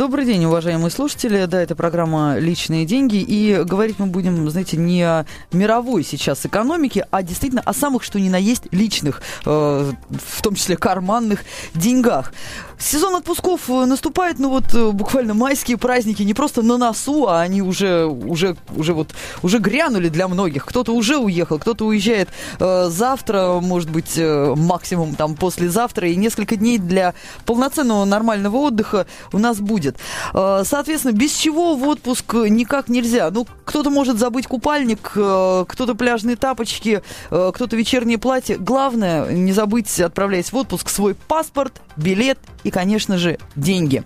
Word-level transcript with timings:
Добрый 0.00 0.24
день, 0.24 0.46
уважаемые 0.46 0.90
слушатели. 0.90 1.44
Да, 1.44 1.60
это 1.60 1.76
программа 1.76 2.38
«Личные 2.38 2.86
деньги». 2.86 3.16
И 3.16 3.62
говорить 3.64 3.98
мы 3.98 4.06
будем, 4.06 4.48
знаете, 4.48 4.78
не 4.78 5.02
о 5.02 5.26
мировой 5.52 6.04
сейчас 6.04 6.46
экономике, 6.46 7.06
а 7.10 7.22
действительно 7.22 7.60
о 7.60 7.74
самых, 7.74 8.02
что 8.02 8.18
ни 8.18 8.30
на 8.30 8.38
есть, 8.38 8.62
личных, 8.70 9.20
э, 9.44 9.92
в 10.08 10.40
том 10.40 10.54
числе 10.54 10.78
карманных 10.78 11.44
деньгах. 11.74 12.32
Сезон 12.78 13.14
отпусков 13.16 13.68
э, 13.68 13.84
наступает, 13.84 14.38
ну 14.38 14.48
вот 14.48 14.72
э, 14.72 14.90
буквально 14.90 15.34
майские 15.34 15.76
праздники 15.76 16.22
не 16.22 16.32
просто 16.32 16.62
на 16.62 16.78
носу, 16.78 17.26
а 17.28 17.42
они 17.42 17.60
уже, 17.60 18.06
уже, 18.06 18.56
уже 18.74 18.94
вот, 18.94 19.10
уже 19.42 19.58
грянули 19.58 20.08
для 20.08 20.28
многих. 20.28 20.64
Кто-то 20.64 20.94
уже 20.94 21.18
уехал, 21.18 21.58
кто-то 21.58 21.84
уезжает 21.84 22.30
завтра, 22.58 23.60
может 23.60 23.90
быть, 23.90 24.18
максимум 24.18 25.14
там 25.14 25.34
послезавтра, 25.36 26.08
и 26.08 26.16
несколько 26.16 26.56
дней 26.56 26.78
для 26.78 27.12
полноценного 27.44 28.06
нормального 28.06 28.56
отдыха 28.56 29.06
у 29.34 29.38
нас 29.38 29.58
будет. 29.58 29.89
Э, 30.34 30.62
соответственно, 30.64 31.12
без 31.12 31.32
чего 31.32 31.76
в 31.76 31.86
отпуск 31.86 32.34
никак 32.34 32.88
нельзя. 32.88 33.30
Ну, 33.30 33.46
кто-то 33.64 33.90
может 33.90 34.18
забыть 34.18 34.46
купальник, 34.46 35.12
э, 35.14 35.64
кто-то 35.68 35.94
пляжные 35.94 36.36
тапочки, 36.36 37.02
э, 37.30 37.52
кто-то 37.54 37.76
вечернее 37.76 38.18
платье. 38.18 38.56
Главное, 38.56 39.30
не 39.32 39.52
забыть, 39.52 40.00
отправляясь 40.00 40.52
в 40.52 40.56
отпуск, 40.56 40.88
свой 40.88 41.14
паспорт, 41.14 41.80
билет 41.96 42.38
и, 42.64 42.70
конечно 42.70 43.18
же, 43.18 43.38
деньги. 43.56 44.04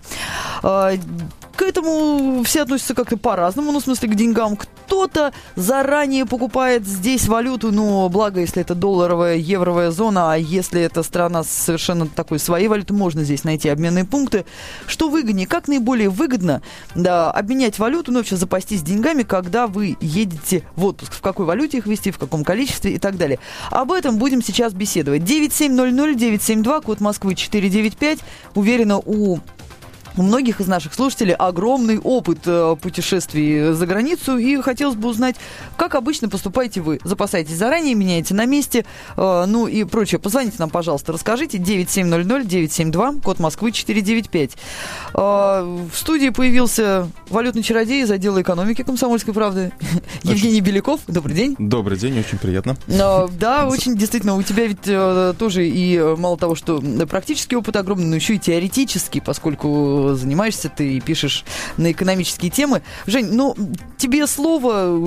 К 1.55 1.61
этому 1.61 2.43
все 2.43 2.63
относятся 2.63 2.93
как-то 2.93 3.17
по-разному, 3.17 3.71
ну, 3.71 3.79
в 3.79 3.83
смысле, 3.83 4.09
к 4.09 4.15
деньгам. 4.15 4.57
Кто-то 4.57 5.33
заранее 5.55 6.25
покупает 6.25 6.85
здесь 6.85 7.27
валюту, 7.27 7.71
ну, 7.71 8.09
благо, 8.09 8.41
если 8.41 8.61
это 8.61 8.75
долларовая, 8.75 9.37
евровая 9.37 9.91
зона, 9.91 10.33
а 10.33 10.37
если 10.37 10.81
это 10.81 11.01
страна 11.01 11.43
с 11.43 11.49
совершенно 11.49 12.07
такой 12.07 12.39
своей 12.39 12.67
валютой, 12.67 12.97
можно 12.97 13.23
здесь 13.23 13.45
найти 13.45 13.69
обменные 13.69 14.03
пункты. 14.03 14.45
Что 14.85 15.09
выгоднее? 15.09 15.47
Как 15.47 15.67
наиболее 15.67 16.09
выгодно 16.09 16.61
да, 16.93 17.31
обменять 17.31 17.79
валюту, 17.79 18.11
ну, 18.11 18.19
вообще 18.19 18.35
запастись 18.35 18.81
деньгами, 18.81 19.23
когда 19.23 19.67
вы 19.67 19.95
едете 20.01 20.63
в 20.75 20.85
отпуск? 20.85 21.13
В 21.13 21.21
какой 21.21 21.45
валюте 21.45 21.77
их 21.77 21.87
вести, 21.87 22.11
в 22.11 22.17
каком 22.17 22.43
количестве 22.43 22.95
и 22.95 22.99
так 22.99 23.17
далее. 23.17 23.39
Об 23.71 23.93
этом 23.93 24.17
будем 24.17 24.43
сейчас 24.43 24.73
беседовать. 24.73 25.21
9700-972, 25.21 26.81
код 26.81 26.99
Москвы 26.99 27.35
495. 27.35 28.19
Уверена, 28.55 28.97
у 28.97 29.39
у 30.17 30.23
многих 30.23 30.61
из 30.61 30.67
наших 30.67 30.93
слушателей 30.93 31.33
огромный 31.33 31.99
опыт 31.99 32.39
э, 32.45 32.75
путешествий 32.81 33.73
за 33.73 33.85
границу, 33.85 34.37
и 34.37 34.61
хотелось 34.61 34.95
бы 34.95 35.09
узнать, 35.09 35.35
как 35.77 35.95
обычно 35.95 36.29
поступаете 36.29 36.81
вы? 36.81 36.99
Запасаетесь 37.03 37.55
заранее, 37.55 37.95
меняете 37.95 38.33
на 38.33 38.45
месте, 38.45 38.85
э, 39.17 39.45
ну 39.47 39.67
и 39.67 39.83
прочее. 39.83 40.19
Позвоните 40.19 40.55
нам, 40.59 40.69
пожалуйста, 40.69 41.11
расскажите. 41.11 41.57
9700-972, 41.57 43.21
код 43.21 43.39
Москвы 43.39 43.71
495. 43.71 44.51
Э, 45.13 45.87
в 45.91 45.97
студии 45.97 46.29
появился 46.29 47.09
валютный 47.29 47.63
чародей 47.63 48.03
из 48.03 48.11
отдела 48.11 48.41
экономики 48.41 48.83
комсомольской 48.83 49.33
правды 49.33 49.71
Евгений 50.23 50.61
Беляков. 50.61 51.01
Добрый 51.07 51.35
день. 51.35 51.55
Добрый 51.57 51.97
день, 51.97 52.19
очень 52.19 52.37
приятно. 52.37 52.77
Да, 52.87 53.67
очень 53.67 53.95
действительно, 53.95 54.35
у 54.35 54.43
тебя 54.43 54.67
ведь 54.67 55.37
тоже 55.37 55.67
и 55.67 55.99
мало 56.17 56.37
того, 56.37 56.55
что 56.55 56.81
практический 57.09 57.55
опыт 57.55 57.75
огромный, 57.75 58.05
но 58.07 58.15
еще 58.15 58.35
и 58.35 58.39
теоретический, 58.39 59.21
поскольку 59.21 60.04
занимаешься 60.13 60.69
ты 60.69 60.97
и 60.97 61.01
пишешь 61.01 61.43
на 61.77 61.91
экономические 61.91 62.51
темы. 62.51 62.83
Жень, 63.07 63.31
ну, 63.31 63.55
тебе 63.97 64.27
слово 64.27 64.99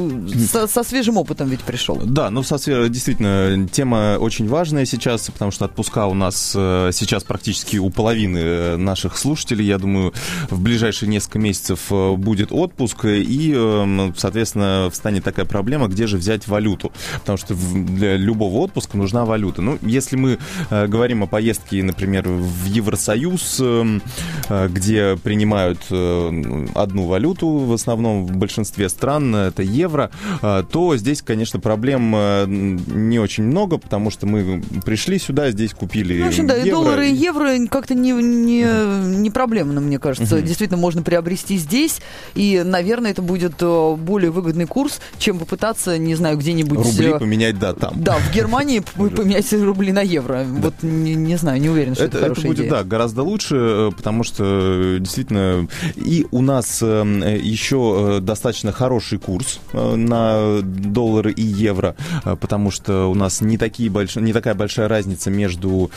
со, 0.50 0.66
со 0.66 0.82
свежим 0.82 1.16
опытом 1.16 1.48
ведь 1.48 1.60
пришел. 1.60 2.00
Да, 2.04 2.30
ну, 2.30 2.42
со, 2.42 2.58
действительно, 2.88 3.68
тема 3.68 4.16
очень 4.18 4.48
важная 4.48 4.84
сейчас, 4.84 5.30
потому 5.30 5.50
что 5.50 5.66
отпуска 5.66 6.06
у 6.06 6.14
нас 6.14 6.52
э, 6.56 6.90
сейчас 6.92 7.24
практически 7.24 7.76
у 7.76 7.90
половины 7.90 8.38
э, 8.38 8.76
наших 8.76 9.16
слушателей. 9.16 9.66
Я 9.66 9.78
думаю, 9.78 10.12
в 10.50 10.60
ближайшие 10.60 11.08
несколько 11.08 11.38
месяцев 11.38 11.80
э, 11.90 12.14
будет 12.14 12.52
отпуск, 12.52 13.04
и, 13.04 13.52
эм, 13.54 14.14
соответственно, 14.16 14.88
встанет 14.92 15.24
такая 15.24 15.46
проблема, 15.46 15.88
где 15.88 16.06
же 16.06 16.16
взять 16.16 16.48
валюту. 16.48 16.92
Потому 17.20 17.38
что 17.38 17.54
для 17.54 18.16
любого 18.16 18.58
отпуска 18.58 18.96
нужна 18.96 19.24
валюта. 19.24 19.62
Ну, 19.62 19.78
если 19.82 20.16
мы 20.16 20.38
говорим 20.70 21.22
о 21.22 21.26
поездке, 21.26 21.82
например, 21.82 22.28
в 22.28 22.64
Евросоюз, 22.64 23.60
эм, 23.60 24.02
где 24.48 24.87
где 24.88 25.16
принимают 25.16 25.80
э, 25.90 26.64
одну 26.74 27.06
валюту, 27.06 27.48
в 27.48 27.72
основном 27.72 28.24
в 28.24 28.36
большинстве 28.36 28.88
стран 28.88 29.34
это 29.34 29.62
евро, 29.62 30.10
э, 30.40 30.64
то 30.70 30.96
здесь, 30.96 31.20
конечно, 31.20 31.60
проблем 31.60 32.14
э, 32.16 32.46
не 32.46 33.18
очень 33.18 33.44
много, 33.44 33.76
потому 33.76 34.10
что 34.10 34.26
мы 34.26 34.62
пришли 34.84 35.18
сюда, 35.18 35.50
здесь 35.50 35.74
купили 35.74 36.18
ну, 36.18 36.24
в 36.24 36.28
общем, 36.28 36.46
да, 36.46 36.54
евро. 36.54 36.66
и 36.66 36.70
доллары, 36.70 37.08
и 37.10 37.14
евро 37.14 37.50
как-то 37.70 37.94
не, 37.94 38.12
не, 38.12 39.18
не 39.20 39.30
проблемно, 39.30 39.80
мне 39.80 39.98
кажется. 39.98 40.38
Uh-huh. 40.38 40.42
Действительно, 40.42 40.78
можно 40.78 41.02
приобрести 41.02 41.58
здесь, 41.58 42.00
и, 42.34 42.62
наверное, 42.64 43.10
это 43.10 43.20
будет 43.20 43.56
более 43.58 44.30
выгодный 44.30 44.66
курс, 44.66 45.00
чем 45.18 45.38
попытаться, 45.38 45.98
не 45.98 46.14
знаю, 46.14 46.38
где-нибудь... 46.38 46.78
Рубли 46.78 47.18
поменять, 47.18 47.58
да, 47.58 47.74
там. 47.74 47.92
Да, 47.96 48.16
в 48.16 48.32
Германии 48.32 48.82
поменять 48.96 49.52
рубли 49.52 49.92
на 49.92 50.00
евро. 50.00 50.46
Вот 50.48 50.74
не, 50.82 51.14
не 51.14 51.36
знаю, 51.36 51.60
не 51.60 51.68
уверен, 51.68 51.94
что 51.94 52.04
это, 52.04 52.16
это 52.16 52.26
хорошая 52.28 52.46
будет, 52.46 52.58
идея. 52.60 52.70
да, 52.70 52.84
гораздо 52.84 53.22
лучше, 53.22 53.92
потому 53.96 54.24
что 54.24 54.77
действительно, 55.00 55.68
и 55.96 56.26
у 56.30 56.42
нас 56.42 56.80
э, 56.82 57.38
еще 57.40 58.18
э, 58.18 58.20
достаточно 58.20 58.72
хороший 58.72 59.18
курс 59.18 59.60
э, 59.72 59.94
на 59.96 60.60
доллары 60.62 61.32
и 61.32 61.42
евро, 61.42 61.96
потому 62.40 62.70
что 62.70 63.10
у 63.10 63.14
нас 63.14 63.40
не, 63.40 63.58
такие 63.58 63.90
больш... 63.90 64.16
не 64.16 64.32
такая 64.32 64.54
большая 64.54 64.88
разница 64.88 65.30
между 65.30 65.90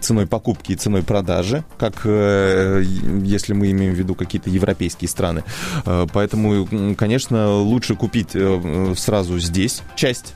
ценой 0.00 0.26
покупки 0.26 0.72
и 0.72 0.76
ценой 0.76 1.02
продажи, 1.02 1.64
как 1.78 2.04
если 2.04 3.52
мы 3.52 3.70
имеем 3.70 3.94
в 3.94 3.96
виду 3.96 4.14
какие-то 4.14 4.50
европейские 4.50 5.08
страны. 5.08 5.44
Поэтому, 5.84 6.66
конечно, 6.96 7.56
лучше 7.60 7.94
купить 7.94 8.36
сразу 8.96 9.38
здесь 9.38 9.82
часть, 9.94 10.34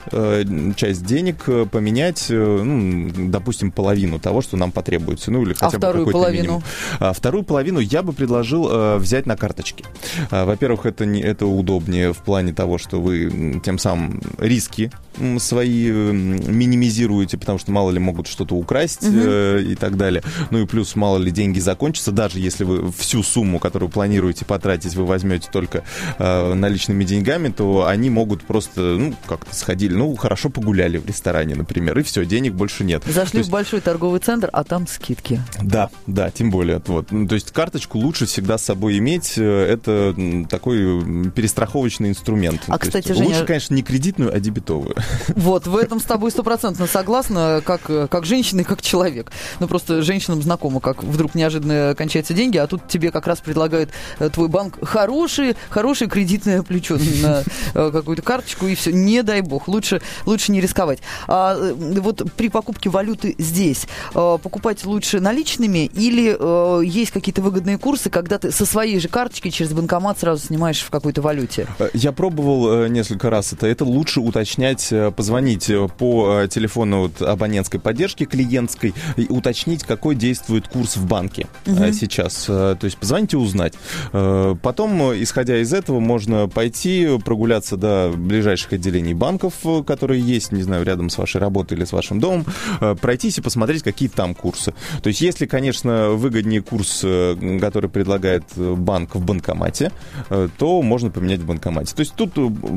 часть 0.75 1.05
денег, 1.05 1.45
поменять, 1.71 2.27
ну, 2.29 3.09
допустим, 3.29 3.71
половину 3.71 4.19
того, 4.19 4.41
что 4.41 4.57
нам 4.57 4.71
потребуется. 4.71 5.31
Ну, 5.31 5.43
или 5.43 5.53
хотя 5.53 5.67
а 5.67 5.71
бы 5.71 5.77
вторую 5.77 6.07
половину? 6.07 6.43
Минимум. 6.43 6.63
А 6.99 7.13
вторую 7.13 7.43
половину 7.43 7.79
я 7.81 8.03
бы 8.03 8.13
предложил 8.13 8.69
э, 8.69 8.97
взять 8.97 9.25
на 9.25 9.35
карточке. 9.35 9.85
Э, 10.31 10.45
во-первых, 10.45 10.85
это, 10.85 11.05
не, 11.05 11.21
это 11.21 11.45
удобнее 11.45 12.13
в 12.13 12.17
плане 12.17 12.53
того, 12.53 12.77
что 12.77 13.01
вы 13.01 13.61
тем 13.63 13.77
самым 13.77 14.21
риски 14.37 14.91
свои 15.39 15.89
минимизируете, 15.91 17.37
потому 17.37 17.59
что 17.59 17.71
мало 17.71 17.91
ли 17.91 17.99
могут 17.99 18.27
что-то 18.27 18.55
украсть 18.55 19.03
угу. 19.03 19.17
э, 19.17 19.61
и 19.61 19.75
так 19.75 19.97
далее. 19.97 20.23
Ну 20.49 20.59
и 20.59 20.65
плюс 20.65 20.95
мало 20.95 21.17
ли 21.17 21.31
деньги 21.31 21.59
закончатся, 21.59 22.11
даже 22.11 22.39
если 22.39 22.63
вы 22.63 22.91
всю 22.91 23.23
сумму, 23.23 23.59
которую 23.59 23.89
планируете 23.89 24.45
потратить, 24.45 24.95
вы 24.95 25.05
возьмете 25.05 25.49
только 25.51 25.83
э, 26.17 26.53
наличными 26.53 27.03
деньгами, 27.03 27.49
то 27.49 27.87
они 27.87 28.09
могут 28.09 28.43
просто, 28.43 28.81
ну, 28.81 29.15
как-то 29.25 29.55
сходили, 29.55 29.93
ну, 29.93 30.15
хорошо 30.15 30.49
погуляли 30.49 30.97
в 30.97 31.05
ресторане, 31.05 31.55
например, 31.55 31.97
и 31.99 32.03
все, 32.03 32.25
денег 32.25 32.53
больше 32.53 32.83
нет. 32.83 33.03
Зашли 33.05 33.39
есть... 33.39 33.49
в 33.49 33.51
большой 33.51 33.81
торговый 33.81 34.19
центр, 34.19 34.49
а 34.51 34.63
там 34.63 34.87
скидки. 34.87 35.41
Да, 35.61 35.89
да, 36.07 36.31
тем 36.31 36.51
более. 36.51 36.81
Вот. 36.85 37.11
Ну, 37.11 37.27
то 37.27 37.35
есть 37.35 37.51
карточку 37.51 37.97
лучше 37.97 38.25
всегда 38.25 38.57
с 38.57 38.63
собой 38.63 38.97
иметь. 38.97 39.33
Э, 39.37 39.65
это 39.65 40.15
такой 40.49 41.31
перестраховочный 41.31 42.09
инструмент. 42.09 42.61
А, 42.67 42.73
то 42.73 42.79
кстати, 42.79 43.09
есть, 43.09 43.19
Женя... 43.19 43.29
Лучше, 43.29 43.45
конечно, 43.45 43.73
не 43.75 43.83
кредитную, 43.83 44.33
а 44.33 44.39
дебетовую. 44.39 44.95
Вот, 45.35 45.67
в 45.67 45.75
этом 45.77 45.99
с 45.99 46.03
тобой 46.03 46.31
стопроцентно 46.31 46.87
согласна, 46.87 47.61
как, 47.65 47.81
как 48.09 48.25
женщина 48.25 48.61
и 48.61 48.63
как 48.63 48.81
человек. 48.81 49.31
Ну, 49.59 49.67
просто 49.67 50.01
женщинам 50.01 50.41
знакомо, 50.41 50.79
как 50.79 51.03
вдруг 51.03 51.35
неожиданно 51.35 51.95
кончаются 51.97 52.33
деньги, 52.33 52.57
а 52.57 52.67
тут 52.67 52.87
тебе 52.87 53.11
как 53.11 53.27
раз 53.27 53.39
предлагают 53.39 53.89
э, 54.19 54.29
твой 54.29 54.47
банк 54.47 54.77
хорошие, 54.85 55.55
хорошее 55.69 56.09
кредитное 56.09 56.61
плечо 56.63 56.97
на 57.23 57.43
э, 57.73 57.91
какую-то 57.91 58.21
карточку, 58.21 58.67
и 58.67 58.75
все. 58.75 58.91
Не 58.91 59.23
дай 59.23 59.41
бог, 59.41 59.67
лучше, 59.67 60.01
лучше 60.25 60.51
не 60.51 60.61
рисковать. 60.61 60.99
А 61.27 61.57
вот 61.75 62.23
при 62.35 62.49
покупке 62.49 62.89
валюты 62.89 63.35
здесь 63.37 63.87
покупать 64.13 64.85
лучше 64.85 65.19
наличными 65.19 65.85
или 65.85 66.85
есть 66.85 67.11
какие-то 67.11 67.41
выгодные 67.41 67.77
курсы, 67.77 68.09
когда 68.09 68.37
ты 68.37 68.51
со 68.51 68.65
своей 68.65 68.99
же 68.99 69.07
карточки 69.07 69.49
через 69.49 69.71
банкомат 69.73 70.19
сразу 70.19 70.45
снимаешь 70.45 70.79
в 70.81 70.89
какой-то 70.89 71.21
валюте? 71.21 71.67
Я 71.93 72.11
пробовал 72.11 72.87
несколько 72.87 73.29
раз 73.29 73.53
это. 73.53 73.67
Это 73.67 73.85
лучше 73.85 74.19
уточнять 74.19 74.90
позвонить 75.15 75.71
по 75.97 76.47
телефону 76.49 77.01
вот 77.01 77.21
абонентской 77.21 77.79
поддержки 77.79 78.25
клиентской 78.25 78.93
и 79.17 79.25
уточнить, 79.27 79.83
какой 79.83 80.15
действует 80.15 80.67
курс 80.67 80.97
в 80.97 81.05
банке 81.05 81.47
угу. 81.65 81.91
сейчас. 81.93 82.45
То 82.45 82.77
есть 82.81 82.97
позвоните 82.97 83.37
узнать. 83.37 83.73
Потом, 84.11 85.13
исходя 85.21 85.57
из 85.57 85.73
этого, 85.73 85.99
можно 85.99 86.47
пойти 86.47 87.19
прогуляться 87.23 87.77
до 87.77 88.11
ближайших 88.15 88.73
отделений 88.73 89.13
банков, 89.13 89.53
которые 89.85 90.21
есть, 90.21 90.51
не 90.51 90.63
знаю, 90.63 90.83
рядом 90.85 91.09
с 91.09 91.17
вашей 91.17 91.39
работой 91.39 91.77
или 91.77 91.85
с 91.85 91.91
вашим 91.91 92.19
домом, 92.19 92.45
пройтись 93.01 93.37
и 93.37 93.41
посмотреть, 93.41 93.83
какие 93.83 94.09
там 94.09 94.35
курсы. 94.35 94.73
То 95.01 95.07
есть, 95.07 95.21
если, 95.21 95.45
конечно, 95.45 96.09
выгоднее 96.11 96.61
курс, 96.61 97.05
который 97.61 97.89
предлагает 97.89 98.43
банк 98.55 99.15
в 99.15 99.25
банкомате, 99.25 99.91
то 100.57 100.81
можно 100.81 101.09
поменять 101.09 101.39
в 101.39 101.45
банкомате. 101.45 101.95
То 101.95 102.01
есть 102.01 102.13
тут 102.15 102.33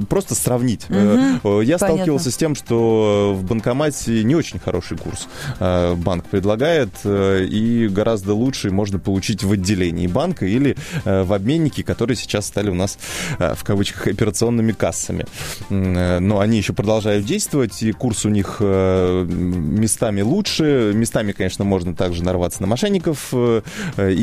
просто 0.08 0.34
сравнить. 0.34 0.86
Угу, 0.88 1.60
Я 1.60 1.78
понятно. 1.78 2.03
Сталкивался 2.04 2.30
с 2.30 2.36
тем, 2.36 2.54
что 2.54 3.34
в 3.36 3.44
банкомате 3.44 4.24
не 4.24 4.34
очень 4.34 4.58
хороший 4.58 4.96
курс 4.96 5.26
банк 5.58 6.26
предлагает, 6.26 6.90
и 7.04 7.88
гораздо 7.90 8.34
лучше 8.34 8.70
можно 8.70 8.98
получить 8.98 9.42
в 9.42 9.52
отделении 9.52 10.06
банка 10.06 10.46
или 10.46 10.76
в 11.04 11.32
обменнике, 11.32 11.82
которые 11.82 12.16
сейчас 12.16 12.46
стали 12.46 12.70
у 12.70 12.74
нас 12.74 12.98
в 13.38 13.64
кавычках 13.64 14.08
операционными 14.08 14.72
кассами. 14.72 15.26
Но 15.70 16.40
они 16.40 16.58
еще 16.58 16.72
продолжают 16.72 17.24
действовать, 17.24 17.82
и 17.82 17.92
курс 17.92 18.24
у 18.24 18.28
них 18.28 18.60
местами 18.60 20.20
лучше. 20.22 20.92
Местами, 20.94 21.32
конечно, 21.32 21.64
можно 21.64 21.94
также 21.94 22.22
нарваться 22.22 22.60
на 22.60 22.66
мошенников 22.66 23.32
и 23.32 23.62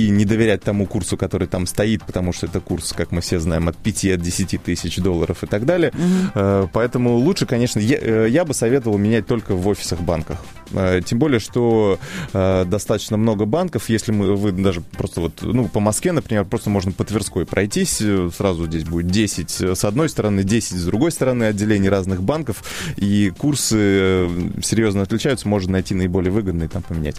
не 0.09 0.25
доверять 0.25 0.63
тому 0.63 0.85
курсу, 0.85 1.17
который 1.17 1.47
там 1.47 1.65
стоит, 1.65 2.03
потому 2.03 2.33
что 2.33 2.45
это 2.47 2.59
курс, 2.59 2.93
как 2.93 3.11
мы 3.11 3.21
все 3.21 3.39
знаем, 3.39 3.67
от 3.67 3.77
5 3.77 4.05
от 4.05 4.21
10 4.21 4.63
тысяч 4.63 4.97
долларов 4.97 5.43
и 5.43 5.47
так 5.47 5.65
далее. 5.65 5.91
Угу. 5.91 6.69
Поэтому 6.73 7.15
лучше, 7.15 7.45
конечно, 7.45 7.70
я, 7.79 7.97
э, 7.99 8.27
я 8.29 8.45
бы 8.45 8.53
советовал 8.53 8.97
менять 8.97 9.27
только 9.27 9.55
в 9.55 9.67
офисах 9.67 10.01
банках. 10.01 10.37
Э, 10.71 11.01
тем 11.05 11.19
более, 11.19 11.39
что 11.39 11.99
достаточно 12.33 13.17
много 13.17 13.45
банков, 13.45 13.89
если 13.89 14.11
мы, 14.11 14.35
вы 14.35 14.51
даже 14.51 14.81
просто 14.81 15.21
вот, 15.21 15.41
ну, 15.41 15.67
по 15.67 15.79
Москве, 15.79 16.11
например, 16.11 16.45
просто 16.45 16.69
можно 16.69 16.91
по 16.91 17.03
Тверской 17.03 17.45
пройтись, 17.45 18.01
сразу 18.35 18.65
здесь 18.65 18.83
будет 18.83 19.07
10 19.07 19.77
с 19.77 19.85
одной 19.85 20.09
стороны, 20.09 20.43
10 20.43 20.77
с 20.77 20.85
другой 20.85 21.11
стороны 21.11 21.45
отделений 21.45 21.89
разных 21.89 22.23
банков, 22.23 22.63
и 22.95 23.31
курсы 23.37 24.29
серьезно 24.63 25.03
отличаются, 25.03 25.47
можно 25.47 25.73
найти 25.73 25.93
наиболее 25.93 26.31
выгодные, 26.31 26.69
там 26.69 26.81
поменять. 26.81 27.17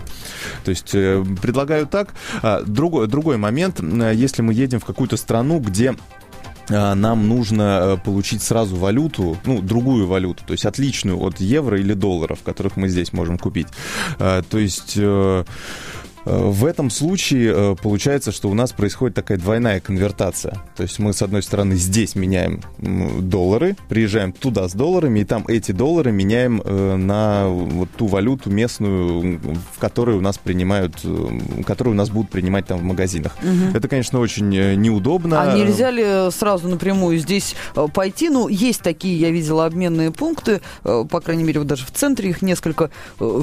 То 0.65 0.71
есть 0.71 0.91
предлагаю 0.91 1.87
так. 1.87 2.15
А, 2.43 2.63
другой, 2.63 3.07
другой 3.07 3.37
момент, 3.37 3.81
если 3.81 4.43
мы 4.43 4.55
едем 4.55 4.81
в 4.81 4.85
какую-то 4.85 5.17
страну, 5.17 5.61
где 5.61 5.95
нам 6.69 7.29
нужно 7.29 7.63
э, 7.63 7.97
получить 8.05 8.43
сразу 8.43 8.77
валюту, 8.77 9.37
ну, 9.45 9.61
другую 9.61 10.07
валюту, 10.07 10.45
то 10.47 10.53
есть 10.53 10.67
отличную 10.67 11.19
от 11.21 11.41
евро 11.41 11.79
или 11.79 11.95
долларов, 11.95 12.41
которых 12.45 12.77
мы 12.77 12.89
здесь 12.89 13.13
можем 13.13 13.39
купить. 13.39 13.69
А, 14.19 14.43
то 14.43 14.59
есть 14.59 14.99
Э, 15.03 15.45
в 16.25 16.65
этом 16.65 16.91
случае 16.91 17.53
э, 17.55 17.77
получается, 17.83 18.33
что 18.33 18.49
у 18.49 18.55
нас 18.55 18.73
происходит 18.73 19.17
такая 19.17 19.39
двойная 19.39 19.81
конвертация. 19.81 20.59
То 20.77 20.83
есть 20.83 20.99
мы, 20.99 21.13
с 21.13 21.23
одной 21.23 21.43
стороны, 21.43 21.75
здесь 21.75 22.15
меняем 22.15 22.61
доллары, 22.79 23.77
приезжаем 23.89 24.33
туда 24.33 24.69
с 24.69 24.73
долларами, 24.73 25.21
и 25.21 25.25
там 25.25 25.45
эти 25.49 25.73
доллары 25.73 26.13
меняем 26.13 26.63
э, 26.65 26.97
на 26.97 27.49
вот 27.49 27.89
ту 27.97 28.07
валюту 28.07 28.51
местную, 28.51 29.41
в 29.75 29.79
которой 29.79 30.17
у 30.17 30.21
нас 30.21 30.39
принимают, 30.39 31.05
которую 31.67 31.95
у 31.95 31.97
нас 31.97 32.11
будут 32.11 32.31
принимать 32.31 32.67
там 32.67 32.79
в 32.79 32.83
магазинах. 32.83 33.37
Угу. 33.43 33.77
Это, 33.77 33.89
конечно, 33.89 34.21
очень 34.21 34.49
неудобно. 34.49 35.43
А 35.43 35.57
нельзя 35.57 35.91
ли 35.91 36.31
сразу 36.31 36.69
напрямую 36.69 37.19
здесь 37.19 37.55
пойти? 37.95 38.29
Ну, 38.29 38.49
есть 38.49 38.83
такие, 38.83 39.19
я 39.19 39.31
видела, 39.31 39.67
обменные 39.67 40.11
пункты, 40.11 40.61
по 40.83 41.21
крайней 41.21 41.45
мере, 41.45 41.61
вот 41.61 41.69
даже 41.69 41.85
в 41.85 41.91
центре 41.91 42.31
их 42.31 42.43
несколько. 42.43 42.91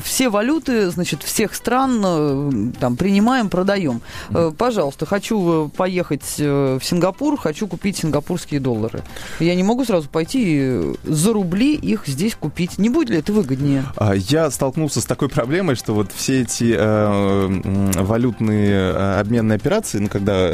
Все 0.03 0.29
валюты, 0.29 0.89
значит, 0.89 1.23
всех 1.23 1.53
стран 1.53 2.68
там 2.79 2.95
принимаем, 2.95 3.49
продаем. 3.49 4.01
Mm-hmm. 4.29 4.55
Пожалуйста, 4.55 5.05
хочу 5.05 5.67
э, 5.67 5.69
поехать 5.69 6.35
э, 6.37 6.77
в 6.79 6.85
Сингапур, 6.85 7.37
хочу 7.37 7.67
купить 7.67 7.97
сингапурские 7.97 8.59
доллары. 8.59 9.03
Я 9.39 9.55
не 9.55 9.63
могу 9.63 9.85
сразу 9.85 10.09
пойти 10.09 10.81
за 11.03 11.33
рубли 11.33 11.75
их 11.75 12.07
здесь 12.07 12.35
купить. 12.35 12.77
Не 12.77 12.89
будет 12.89 13.09
ли 13.09 13.17
это 13.17 13.33
выгоднее? 13.33 13.85
А, 13.95 14.13
я 14.15 14.49
столкнулся 14.51 15.01
с 15.01 15.05
такой 15.05 15.29
проблемой, 15.29 15.75
что 15.75 15.93
вот 15.93 16.11
все 16.13 16.41
эти 16.41 16.75
э, 16.77 18.01
валютные 18.01 18.91
обменные 19.19 19.55
операции, 19.55 19.99
ну, 19.99 20.07
когда 20.07 20.51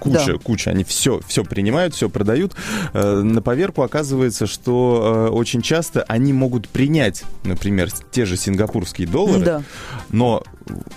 куча, 0.00 0.32
да. 0.32 0.38
куча, 0.38 0.70
они 0.70 0.84
все, 0.84 1.20
все 1.26 1.44
принимают, 1.44 1.94
все 1.94 2.08
продают, 2.08 2.54
э, 2.92 3.20
на 3.20 3.42
поверку 3.42 3.82
оказывается, 3.82 4.46
что 4.46 5.28
э, 5.28 5.30
очень 5.30 5.62
часто 5.62 6.02
они 6.04 6.32
могут 6.32 6.68
принять, 6.68 7.24
например, 7.44 7.90
те 8.10 8.24
же 8.26 8.36
сингапурские 8.36 9.06
доллары, 9.06 9.44
да. 9.44 9.62
но 10.10 10.42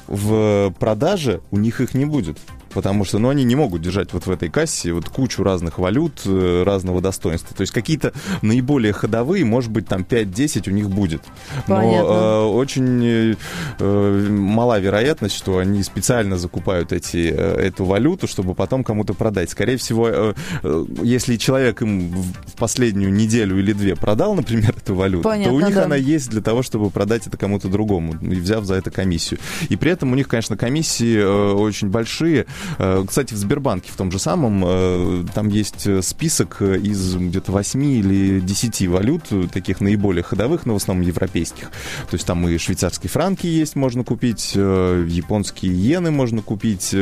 в 0.07 0.73
продаже 0.79 1.41
у 1.51 1.57
них 1.57 1.81
их 1.81 1.93
не 1.93 2.05
будет 2.05 2.37
потому 2.75 3.05
что 3.05 3.19
ну, 3.19 3.29
они 3.29 3.45
не 3.45 3.55
могут 3.55 3.81
держать 3.81 4.11
вот 4.11 4.27
в 4.27 4.29
этой 4.29 4.49
кассе 4.49 4.91
вот 4.91 5.07
кучу 5.07 5.43
разных 5.43 5.79
валют 5.79 6.21
э, 6.25 6.63
разного 6.63 6.99
достоинства. 6.99 7.55
То 7.55 7.61
есть 7.61 7.71
какие-то 7.71 8.11
наиболее 8.41 8.91
ходовые, 8.91 9.45
может 9.45 9.71
быть, 9.71 9.87
там 9.87 10.01
5-10 10.01 10.69
у 10.69 10.73
них 10.73 10.89
будет. 10.89 11.23
Но 11.67 11.81
э, 11.81 12.53
очень 12.53 13.05
э, 13.05 13.35
э, 13.79 14.27
мала 14.29 14.77
вероятность, 14.77 15.37
что 15.37 15.59
они 15.59 15.83
специально 15.83 16.37
закупают 16.37 16.91
эти, 16.91 17.33
э, 17.33 17.55
эту 17.61 17.85
валюту, 17.85 18.27
чтобы 18.27 18.53
потом 18.53 18.83
кому-то 18.83 19.13
продать. 19.13 19.49
Скорее 19.49 19.77
всего, 19.77 20.09
э, 20.09 20.33
э, 20.63 20.85
если 21.01 21.37
человек 21.37 21.81
им 21.81 22.09
в 22.11 22.57
последнюю 22.57 23.13
неделю 23.13 23.57
или 23.57 23.71
две 23.71 23.95
продал, 23.95 24.35
например, 24.35 24.75
эту 24.77 24.95
валюту, 24.95 25.23
Понятно, 25.23 25.51
то 25.51 25.55
у 25.55 25.65
них 25.65 25.75
да. 25.75 25.85
она 25.85 25.95
есть 25.95 26.29
для 26.29 26.41
того, 26.41 26.61
чтобы 26.61 26.89
продать 26.89 27.25
это 27.25 27.37
кому-то 27.37 27.69
другому, 27.69 28.15
и 28.21 28.35
взяв 28.35 28.65
за 28.65 28.75
это 28.75 28.91
комиссию. 28.91 29.39
И 29.69 29.77
при 29.77 29.91
этом 29.91 30.11
у 30.11 30.15
них, 30.15 30.27
конечно, 30.27 30.57
комиссии 30.57 31.17
э, 31.17 31.53
очень 31.53 31.87
большие. 31.87 32.47
Э, 32.77 33.03
кстати, 33.07 33.33
в 33.33 33.37
Сбербанке 33.37 33.91
в 33.91 33.95
том 33.95 34.11
же 34.11 34.19
самом 34.19 34.63
э, 34.65 35.25
там 35.33 35.49
есть 35.49 35.87
список 36.03 36.61
из 36.61 37.15
где-то 37.15 37.51
8 37.51 37.83
или 37.83 38.39
10 38.39 38.87
валют, 38.87 39.23
таких 39.51 39.81
наиболее 39.81 40.23
ходовых, 40.23 40.65
но 40.65 40.73
в 40.73 40.77
основном 40.77 41.05
европейских. 41.05 41.71
То 42.09 42.13
есть 42.13 42.25
там 42.25 42.47
и 42.47 42.57
швейцарские 42.57 43.09
франки 43.09 43.47
есть, 43.47 43.75
можно 43.75 44.03
купить, 44.03 44.53
э, 44.55 45.05
японские 45.07 45.73
иены 45.73 46.11
можно 46.11 46.41
купить, 46.41 46.95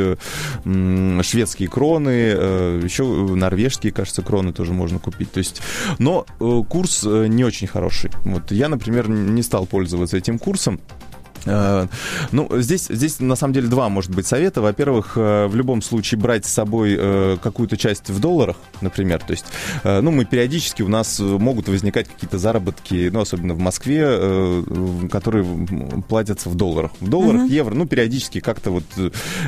шведские 0.64 1.70
кроны, 1.70 2.10
еще 2.10 3.04
норвежские, 3.04 3.92
кажется, 3.92 4.22
кроны 4.22 4.54
тоже 4.54 4.74
можно 4.74 5.00
купить. 5.00 5.32
То 5.32 5.40
есть, 5.40 5.62
но 6.00 6.26
курс 6.70 7.04
не 7.04 7.44
очень 7.44 7.68
хороший. 7.68 8.12
Вот 8.24 8.52
я, 8.52 8.70
например, 8.70 9.10
не 9.10 9.42
стал 9.42 9.66
пользоваться 9.66 10.18
этим 10.18 10.40
курсом. 10.40 10.80
Э, 11.46 11.88
ну, 12.32 12.50
здесь, 12.60 12.88
здесь 12.90 13.20
на 13.20 13.36
самом 13.36 13.54
деле 13.54 13.68
два, 13.68 13.90
может 13.90 14.12
быть, 14.12 14.28
совета. 14.28 14.62
Во-первых, 14.62 15.14
э, 15.16 15.48
в 15.48 15.56
любом 15.56 15.82
случае 15.82 16.20
брать 16.20 16.46
с 16.46 16.52
собой 16.52 16.96
э, 16.98 17.38
какую-то 17.42 17.78
часть 17.78 18.10
в 18.10 18.20
долларах, 18.20 18.58
например. 18.82 19.20
То 19.20 19.32
есть, 19.32 19.46
ну, 19.84 20.12
мы 20.12 20.26
периодически 20.26 20.82
у 20.82 20.88
нас 20.88 21.20
могут 21.20 21.68
возникать 21.68 22.08
какие-то 22.08 22.38
заработки, 22.38 23.10
ну, 23.12 23.22
особенно 23.22 23.54
в 23.54 23.60
Москве, 23.60 24.64
которые 25.12 25.46
платятся 26.08 26.50
в 26.50 26.56
долларах. 26.56 26.92
В 27.00 27.10
долларах, 27.10 27.44
угу. 27.44 27.52
евро, 27.52 27.74
ну, 27.74 27.86
периодически 27.86 28.40
как-то 28.40 28.72
вот 28.72 28.84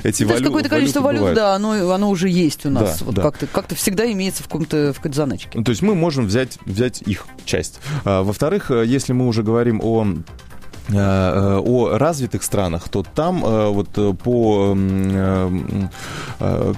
эти 0.03 0.23
ну, 0.23 0.29
валюты. 0.29 0.45
какое-то 0.45 0.69
количество 0.69 1.01
валют, 1.01 1.19
бывают. 1.19 1.37
да, 1.37 1.55
оно, 1.55 1.91
оно 1.91 2.09
уже 2.09 2.29
есть 2.29 2.65
у 2.65 2.69
нас. 2.69 2.99
Да, 2.99 3.05
вот 3.05 3.15
да. 3.15 3.21
Как-то, 3.21 3.47
как-то 3.47 3.75
всегда 3.75 4.11
имеется 4.11 4.43
в 4.43 4.47
каком-то, 4.47 4.93
в 4.93 5.13
заначке. 5.13 5.61
То 5.61 5.71
есть 5.71 5.81
мы 5.81 5.95
можем 5.95 6.25
взять, 6.25 6.57
взять 6.65 7.01
их 7.01 7.27
часть. 7.45 7.79
А, 8.03 8.23
во-вторых, 8.23 8.71
если 8.71 9.13
мы 9.13 9.27
уже 9.27 9.43
говорим 9.43 9.79
о 9.81 10.05
о 10.89 11.97
развитых 11.97 12.43
странах, 12.43 12.89
то 12.89 13.03
там 13.03 13.43
э, 13.45 13.69
вот 13.69 13.89
по 14.19 14.77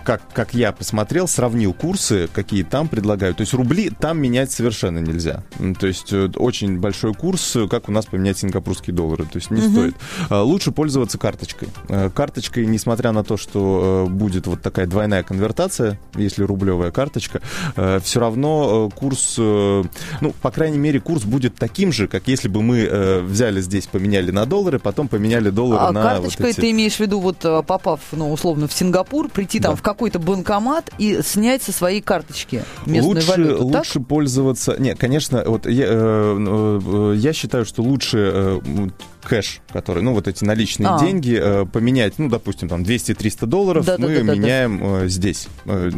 как, 0.04 0.22
как 0.34 0.54
я 0.54 0.72
посмотрел, 0.72 1.28
сравнил 1.28 1.74
курсы, 1.74 2.30
какие 2.34 2.64
там 2.64 2.88
предлагают. 2.88 3.38
То 3.38 3.42
есть 3.42 3.54
рубли 3.54 3.90
там 3.90 4.20
менять 4.20 4.52
совершенно 4.52 5.00
нельзя. 5.00 5.44
То 5.80 5.88
есть 5.88 6.14
очень 6.14 6.80
большой 6.80 7.14
курс, 7.14 7.58
как 7.70 7.90
у 7.90 7.92
нас 7.92 8.06
поменять 8.06 8.38
сингапурские 8.38 8.96
доллары. 8.96 9.26
То 9.26 9.38
есть 9.38 9.52
не 9.52 9.62
угу. 9.62 9.72
стоит. 9.72 9.96
Лучше 10.30 10.72
пользоваться 10.72 11.18
карточкой. 11.18 11.70
Карточкой, 12.14 12.66
несмотря 12.68 13.12
на 13.12 13.24
то, 13.24 13.38
что 13.38 14.08
будет 14.10 14.48
вот 14.48 14.62
такая 14.62 14.86
двойная 14.88 15.24
конвертация, 15.24 16.00
если 16.16 16.44
рублевая 16.44 16.92
карточка, 16.92 17.42
все 18.02 18.20
равно 18.20 18.90
курс, 18.96 19.36
ну, 19.38 20.34
по 20.42 20.52
крайней 20.52 20.78
мере, 20.78 21.00
курс 21.00 21.24
будет 21.24 21.56
таким 21.56 21.92
же, 21.92 22.08
как 22.08 22.28
если 22.28 22.48
бы 22.48 22.62
мы 22.62 23.22
взяли 23.24 23.62
здесь 23.62 23.88
поменяли 23.98 24.32
на 24.32 24.46
доллары, 24.46 24.80
потом 24.80 25.08
поменяли 25.08 25.50
доллары 25.50 25.86
а 25.86 25.92
на 25.92 26.04
карточкой 26.04 26.48
вот 26.48 26.52
эти... 26.52 26.62
ты 26.62 26.72
имеешь 26.72 26.96
в 26.96 27.00
виду, 27.00 27.20
вот 27.20 27.44
э, 27.44 27.64
попав, 27.64 28.00
ну, 28.12 28.32
условно, 28.32 28.68
в 28.68 28.74
Сингапур, 28.74 29.30
прийти 29.30 29.60
да. 29.60 29.70
там 29.70 29.78
в 29.78 29.82
какой-то 29.82 30.20
банкомат 30.20 30.92
и 30.98 31.22
снять 31.24 31.64
со 31.64 31.72
своей 31.72 32.02
карточки 32.02 32.64
местную 32.86 33.16
лучше, 33.16 33.28
валюту, 33.28 33.66
Лучше 33.66 33.94
так? 33.94 34.08
пользоваться... 34.08 34.76
Нет, 34.78 34.98
конечно, 35.00 35.44
вот 35.46 35.66
я, 35.66 35.86
э, 35.88 35.92
э, 35.92 37.14
я 37.18 37.34
считаю, 37.34 37.66
что 37.66 37.82
лучше 37.82 38.62
кэш, 39.28 39.60
который, 39.74 40.02
ну, 40.04 40.14
вот 40.14 40.28
эти 40.28 40.44
наличные 40.44 40.90
А. 40.90 41.00
деньги, 41.00 41.38
э, 41.40 41.66
поменять, 41.66 42.14
ну, 42.18 42.30
допустим, 42.30 42.70
там 42.70 42.84
200-300 42.84 43.46
долларов, 43.46 43.86
мы 43.86 43.92
Да-да-да-да-да. 43.98 44.34
меняем 44.36 44.80
э, 44.84 45.08
здесь. 45.10 45.48
Э, 45.66 45.92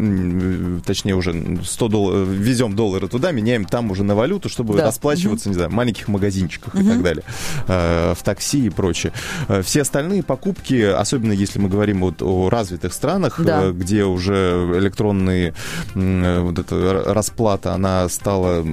точнее, 0.86 1.16
уже 1.16 1.60
100 1.64 1.88
долларов, 1.88 2.28
везем 2.28 2.76
доллары 2.76 3.08
туда, 3.08 3.32
меняем 3.32 3.66
там 3.66 3.92
уже 3.92 4.04
на 4.04 4.16
валюту, 4.16 4.50
чтобы 4.50 4.76
Да. 4.76 4.86
расплачиваться, 4.86 5.50
не 5.50 5.56
знаю, 5.56 5.70
в 5.70 5.74
маленьких 5.74 6.08
магазинчиках 6.08 6.76
и 6.76 6.84
так 6.84 7.02
далее, 7.04 7.24
э, 7.68 8.14
в 8.18 8.24
такси 8.24 8.66
и 8.66 8.70
прочее. 8.70 9.14
Э, 9.48 9.62
Все 9.62 9.82
остальные 9.82 10.24
покупки, 10.24 10.82
особенно 10.82 11.32
если 11.34 11.60
мы 11.60 11.70
говорим 11.70 12.02
вот 12.02 12.22
о 12.22 12.50
развитых 12.50 12.94
странах, 12.94 13.40
Да. 13.44 13.66
э, 13.66 13.72
где 13.72 14.06
уже 14.06 14.70
электронные 14.78 15.54
э, 15.96 16.40
вот 16.42 16.58
эта 16.58 17.04
расплата, 17.14 17.74
она 17.74 18.10
стала 18.10 18.66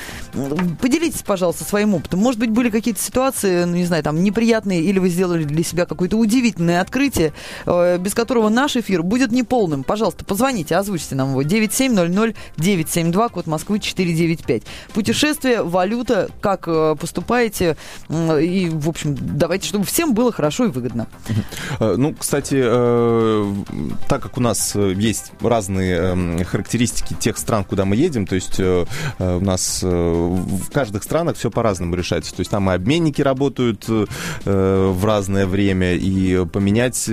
Поделитесь, 0.81 1.23
пожалуйста, 1.23 1.65
своим 1.65 1.95
опытом. 1.95 2.21
Может 2.21 2.41
быть, 2.41 2.51
были 2.51 2.71
какие-то 2.71 3.01
ситуации, 3.01 3.65
ну, 3.65 3.77
не 3.77 3.85
знаю, 3.85 4.03
там, 4.03 4.23
неприятные, 4.23 4.83
или 4.83 4.99
вы 4.99 5.09
сделали 5.09 5.45
для 5.45 5.63
себя 5.63 5.87
какое-то 5.87 6.17
удивительное 6.17 6.81
открытие, 6.81 7.33
э, 7.67 7.99
без 7.99 8.15
которого 8.15 8.49
наш 8.49 8.77
эфир 8.77 9.03
будет 9.03 9.33
неполным. 9.33 9.85
Пожалуйста, 9.85 10.25
позвоните, 10.25 10.77
озвучьте 10.77 11.15
нам 11.15 11.31
его. 11.31 11.43
9700-972, 11.43 13.29
код 13.31 13.47
Москвы 13.47 13.79
495. 13.79 14.63
Путешествие, 14.93 15.63
валюта, 15.63 16.29
как 16.41 16.69
поступаете, 16.99 17.77
и, 18.11 18.72
в 18.79 18.89
общем, 18.89 19.17
давайте, 19.21 19.69
чтобы 19.69 19.85
всем 19.85 20.15
было 20.15 20.33
хорошо 20.33 20.65
и 20.67 20.69
выгодно. 20.69 21.07
Э, 21.81 21.95
Ну, 21.97 22.15
кстати, 22.15 22.61
э, 22.63 23.55
так 24.09 24.23
как 24.23 24.39
у 24.39 24.41
нас 24.41 24.73
э, 24.75 24.93
есть 24.97 25.33
разные 25.41 26.41
э, 26.41 26.45
характеристики 26.45 27.15
тех 27.15 27.39
стран, 27.39 27.65
куда 27.65 27.85
мы 27.85 27.97
едем, 27.97 28.27
то 28.27 28.35
есть 28.35 28.61
у 28.61 28.87
нас 29.19 29.83
в 29.83 30.71
каждых 30.73 31.03
странах 31.03 31.37
все 31.37 31.51
по-разному 31.51 31.95
решается. 31.95 32.35
То 32.35 32.41
есть 32.41 32.51
там 32.51 32.71
и 32.71 32.75
обменники 32.75 33.23
работают 33.23 33.87
в 34.45 35.05
разное 35.05 35.47
время, 35.47 35.95
и 35.95 36.45
поменять 36.47 37.09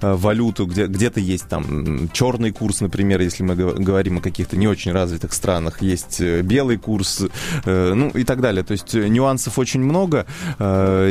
валюту, 0.00 0.66
где, 0.66 0.86
где-то 0.86 1.20
есть 1.20 1.48
там 1.48 2.08
черный 2.12 2.52
курс, 2.52 2.80
например, 2.80 3.20
если 3.20 3.42
мы 3.42 3.54
гов- 3.54 3.74
говорим 3.78 4.18
о 4.18 4.20
каких-то 4.20 4.56
не 4.56 4.66
очень 4.68 4.92
развитых 4.92 5.32
странах, 5.32 5.82
есть 5.82 6.20
белый 6.20 6.76
курс, 6.76 7.22
ну 7.64 8.08
и 8.10 8.24
так 8.24 8.40
далее. 8.40 8.62
То 8.64 8.72
есть 8.72 8.94
нюансов 8.94 9.58
очень 9.58 9.80
много, 9.82 10.26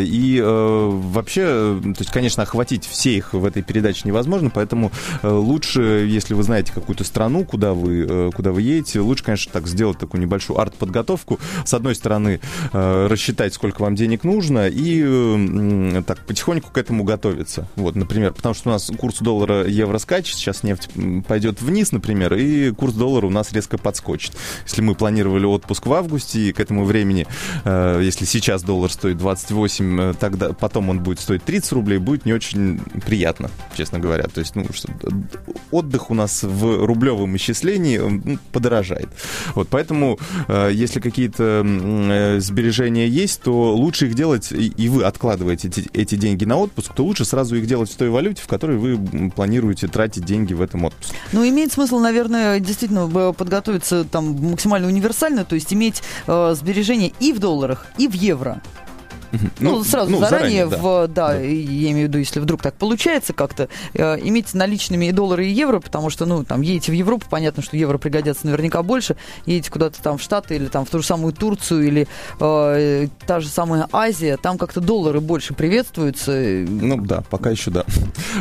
и 0.06 0.40
э, 0.42 0.90
вообще, 0.92 1.44
э, 1.46 1.82
то 1.84 2.00
есть, 2.00 2.12
конечно, 2.12 2.44
охватить 2.44 2.86
все 2.86 3.16
их 3.16 3.34
в 3.34 3.46
этой 3.46 3.64
передаче 3.64 4.02
невозможно, 4.06 4.50
поэтому 4.50 4.92
э, 5.22 5.28
лучше, 5.28 6.08
если 6.08 6.34
вы 6.34 6.44
знаете 6.44 6.74
какую-то 6.74 7.04
страну, 7.04 7.46
куда 7.46 7.74
вы, 7.74 8.06
э, 8.08 8.32
куда 8.36 8.52
вы 8.52 8.62
едете, 8.62 9.00
лучше, 9.00 9.24
конечно, 9.24 9.52
так 9.52 9.68
сделать 9.68 9.98
такую 9.98 10.22
небольшую 10.22 10.60
арт-подготовку. 10.60 11.40
С 11.66 11.74
одной 11.74 11.96
стороны, 11.96 12.40
э, 12.74 13.08
рассчитать, 13.08 13.54
сколько 13.54 13.82
вам 13.82 13.96
денег 13.96 14.24
нужно, 14.24 14.68
и 14.68 15.04
э, 15.06 16.04
так 16.06 16.26
потихоньку 16.26 16.72
к 16.72 16.78
этому 16.78 17.04
готовиться. 17.04 17.68
Вот, 17.76 17.96
например, 17.96 18.34
потому 18.34 18.56
что 18.56 18.70
у 18.70 18.72
нас 18.72 18.92
курс 18.98 19.20
доллара 19.20 19.68
евро 19.68 19.98
скачет, 19.98 20.36
сейчас 20.36 20.64
нефть 20.64 20.90
пойдет 21.28 21.62
вниз, 21.62 21.92
например, 21.92 22.34
и 22.36 22.72
курс 22.72 22.94
доллара 22.94 23.26
у 23.26 23.32
нас 23.32 23.52
резко 23.52 23.78
подскочит. 23.78 24.34
Если 24.66 24.82
мы 24.82 24.96
планировали 24.96 25.46
отпуск 25.46 25.86
в 25.86 25.94
августе, 25.94 26.40
и 26.40 26.54
к 26.54 26.60
этому 26.60 26.86
времени, 26.86 27.28
э, 27.64 28.02
если 28.04 28.26
сейчас 28.26 28.64
доллар 28.64 28.92
стоит 28.92 29.18
28, 29.18 29.57
э, 30.00 30.14
тогда 30.20 30.54
потом 30.54 30.90
он 30.90 31.00
будет 31.00 31.20
стоить 31.20 31.44
30 31.44 31.72
рублей, 31.74 31.98
будет 31.98 32.26
не 32.26 32.34
очень 32.34 32.80
приятно, 33.06 33.50
честно 33.76 34.00
говоря. 34.00 34.26
То 34.26 34.40
есть, 34.40 34.56
ну, 34.56 34.66
что, 34.72 34.90
д- 34.92 35.28
отдых 35.72 36.12
у 36.12 36.14
нас 36.14 36.44
в 36.44 36.86
рублевом 36.86 37.36
исчислении 37.38 38.00
э, 38.00 38.22
ну, 38.24 38.38
подорожает. 38.52 39.10
Вот, 39.56 39.68
поэтому, 39.70 40.20
э, 40.48 40.72
если 40.74 41.00
какие-то 41.00 41.64
э, 41.66 42.40
сбережения 42.40 43.08
есть, 43.08 43.42
то 43.42 43.76
лучше 43.76 44.08
их 44.08 44.16
делать, 44.16 44.52
и, 44.52 44.90
вы 44.90 45.04
откладываете 45.04 45.70
эти, 45.94 46.16
деньги 46.16 46.46
на 46.46 46.58
отпуск, 46.58 46.94
то 46.94 47.04
лучше 47.04 47.26
сразу 47.26 47.56
их 47.56 47.68
делать 47.68 47.92
в 47.92 47.96
той 47.96 48.10
валюте, 48.10 48.42
в 48.42 48.48
которой 48.48 48.78
вы 48.78 49.32
планируете 49.32 49.88
тратить 49.88 50.26
деньги 50.26 50.54
в 50.54 50.62
этом 50.62 50.86
отпуске. 50.86 51.16
Ну, 51.32 51.48
имеет 51.48 51.72
смысл, 51.72 52.00
наверное, 52.00 52.60
действительно 52.60 53.10
э, 53.14 53.34
подготовиться 53.34 54.04
там 54.04 54.32
максимально 54.50 54.88
универсально, 54.88 55.46
то 55.46 55.56
есть 55.56 55.74
иметь 55.74 56.02
э, 56.28 56.56
сбережения 56.56 57.12
и 57.20 57.34
в 57.34 57.40
долларах, 57.40 57.88
и 57.98 58.08
в 58.08 58.14
евро. 58.14 58.62
Ну, 59.60 59.84
сразу 59.84 60.12
ну, 60.12 60.20
заранее, 60.20 60.68
да. 60.68 60.78
в, 60.78 61.08
да, 61.08 61.28
Да. 61.30 61.40
я 61.40 61.92
имею 61.92 62.08
в 62.08 62.10
виду, 62.10 62.18
если 62.20 62.40
вдруг 62.40 62.62
так 62.62 62.76
получается 62.76 63.34
как-то, 63.34 63.70
э, 63.94 64.20
иметь 64.22 64.54
наличными 64.54 65.06
и 65.06 65.12
доллары, 65.12 65.48
и 65.48 65.52
евро, 65.52 65.80
потому 65.80 66.10
что, 66.10 66.26
ну, 66.26 66.44
там, 66.44 66.62
едете 66.62 66.92
в 66.92 66.96
Европу, 66.96 67.26
понятно, 67.30 67.64
что 67.64 67.78
евро 67.78 67.98
пригодятся 67.98 68.46
наверняка 68.46 68.84
больше, 68.84 69.16
едете 69.46 69.72
куда-то 69.72 70.02
там 70.02 70.18
в 70.18 70.22
Штаты 70.22 70.56
или 70.56 70.68
там 70.68 70.86
в 70.86 70.90
ту 70.90 71.00
же 71.00 71.06
самую 71.06 71.34
Турцию 71.34 71.88
или 71.88 72.08
э, 72.40 73.08
та 73.26 73.40
же 73.40 73.48
самая 73.48 73.88
Азия, 73.92 74.38
там 74.38 74.58
как-то 74.58 74.82
доллары 74.82 75.20
больше 75.20 75.54
приветствуются. 75.54 76.32
Ну 76.32 76.98
да, 76.98 77.24
пока 77.30 77.50
еще 77.52 77.72
да. 77.72 77.86